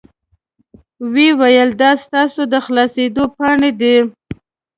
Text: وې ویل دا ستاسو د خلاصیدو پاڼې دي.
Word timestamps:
وې 1.13 1.27
ویل 1.39 1.69
دا 1.81 1.91
ستاسو 2.03 2.41
د 2.53 2.55
خلاصیدو 2.65 3.23
پاڼې 3.37 3.71
دي. 3.79 3.97